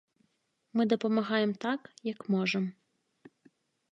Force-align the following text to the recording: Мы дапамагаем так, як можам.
Мы 0.79 0.85
дапамагаем 0.93 1.51
так, 1.67 1.81
як 2.11 2.19
можам. 2.37 2.65